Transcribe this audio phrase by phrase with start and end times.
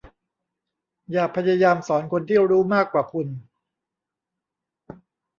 [1.11, 3.27] อย่าพยายามสอนคนที่รู้มากกว่าคุณ